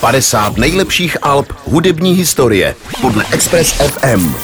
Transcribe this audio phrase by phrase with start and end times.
[0.00, 4.34] 50 nejlepších alb hudební historie podle Express FM.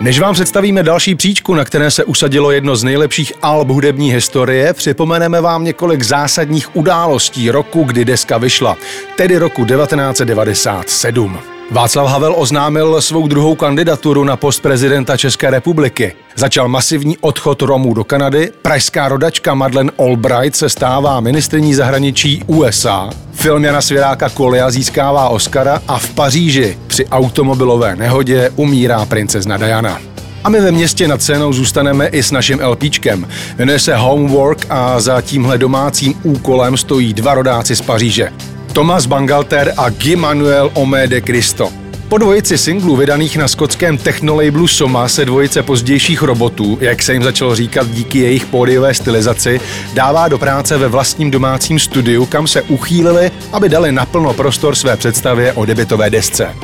[0.00, 4.72] Než vám představíme další příčku, na které se usadilo jedno z nejlepších alb hudební historie,
[4.72, 8.76] připomeneme vám několik zásadních událostí roku, kdy deska vyšla,
[9.16, 11.59] tedy roku 1997.
[11.72, 16.12] Václav Havel oznámil svou druhou kandidaturu na post prezidenta České republiky.
[16.36, 23.10] Začal masivní odchod Romů do Kanady, pražská rodačka Madeleine Albright se stává ministrní zahraničí USA,
[23.32, 30.00] film Jana Svěráka Kolia získává Oscara a v Paříži při automobilové nehodě umírá princezna Diana.
[30.44, 33.28] A my ve městě nad scénou zůstaneme i s naším LPčkem.
[33.58, 38.32] Jmenuje se Homework a za tímhle domácím úkolem stojí dva rodáci z Paříže.
[38.72, 41.72] Thomas Bangalter a Guy Manuel Omé de Cristo.
[42.08, 47.22] Po dvojici singlů vydaných na skotském technolabelu Soma se dvojice pozdějších robotů, jak se jim
[47.22, 49.60] začalo říkat díky jejich pódiové stylizaci,
[49.94, 54.96] dává do práce ve vlastním domácím studiu, kam se uchýlili, aby dali naplno prostor své
[54.96, 56.54] představě o debitové desce.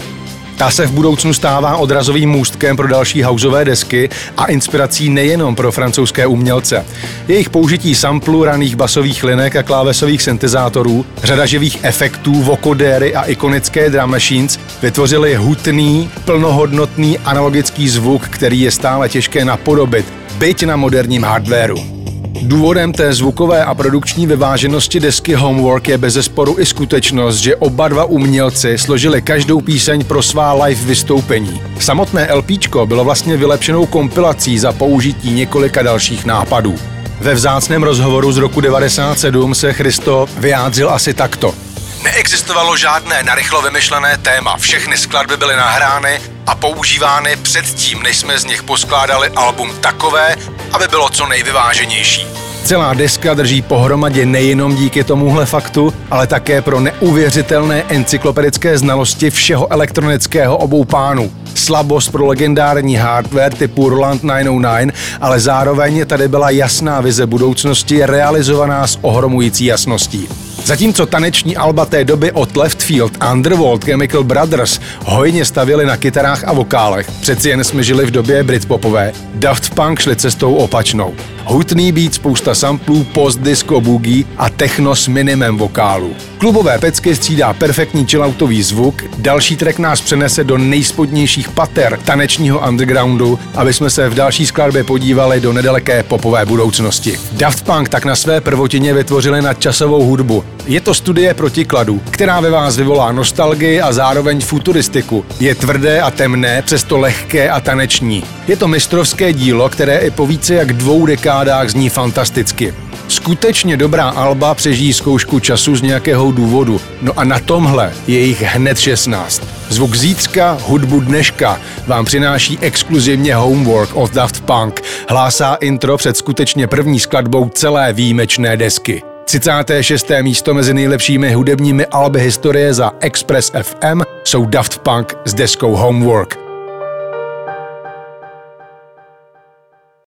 [0.57, 5.73] Ta se v budoucnu stává odrazovým můstkem pro další houseové desky a inspirací nejenom pro
[5.73, 6.87] francouzské umělce.
[7.29, 13.91] Jejich použití samplů raných basových linek a klávesových syntezátorů, řada živých efektů, vokodéry a ikonické
[13.91, 20.07] drum machines vytvořili hutný, plnohodnotný analogický zvuk, který je stále těžké napodobit,
[20.39, 21.96] byť na moderním hardwareu.
[22.43, 28.05] Důvodem té zvukové a produkční vyváženosti desky Homework je bezesporu i skutečnost, že oba dva
[28.05, 31.63] umělci složili každou píseň pro svá live vystoupení.
[31.81, 32.51] Samotné LP
[32.85, 36.75] bylo vlastně vylepšenou kompilací za použití několika dalších nápadů.
[37.21, 41.55] Ve vzácném rozhovoru z roku 97 se Christo vyjádřil asi takto.
[42.03, 48.45] Neexistovalo žádné narychlo vymyšlené téma, všechny skladby byly nahrány a používány předtím, než jsme z
[48.45, 50.37] nich poskládali album takové,
[50.73, 52.27] aby bylo co nejvyváženější.
[52.67, 59.73] Celá deska drží pohromadě nejenom díky tomuhle faktu, ale také pro neuvěřitelné encyklopedické znalosti všeho
[59.73, 61.33] elektronického obou pánů.
[61.55, 68.87] Slabost pro legendární hardware typu Roland 909, ale zároveň tady byla jasná vize budoucnosti realizovaná
[68.87, 70.29] s ohromující jasností.
[70.67, 76.45] Zatímco taneční alba té doby od Left Field, Underworld, Chemical Brothers hojně stavěli na kytarách
[76.45, 81.15] a vokálech, přeci jen jsme žili v době Britpopové, Daft Punk šli cestou opačnou.
[81.45, 86.15] Hutný být spousta samplů, post disco boogie a techno s minimem vokálů.
[86.39, 93.39] Klubové pecky střídá perfektní chilloutový zvuk, další track nás přenese do nejspodnějších pater tanečního undergroundu,
[93.55, 97.19] aby jsme se v další skladbě podívali do nedaleké popové budoucnosti.
[97.33, 100.45] Daft Punk tak na své prvotině vytvořili nadčasovou hudbu.
[100.67, 105.25] Je to studie protikladů, která ve vás vyvolá nostalgii a zároveň futuristiku.
[105.41, 108.25] Je tvrdé a temné, přesto lehké a taneční.
[108.49, 112.75] Je to mistrovské dílo, které i po více jak dvou dekádách zní fantasticky.
[113.09, 116.81] Skutečně dobrá alba přežijí zkoušku času z nějakého důvodu.
[117.03, 119.43] No a na tomhle je jich hned 16.
[119.69, 124.83] Zvuk zítřka, hudbu dneška vám přináší exkluzivně Homework od Daft Punk.
[125.09, 129.16] Hlásá intro před skutečně první skladbou celé výjimečné desky.
[129.27, 130.11] 36.
[130.23, 136.46] místo mezi nejlepšími hudebními alby historie za Express FM jsou Daft Punk s deskou Homework.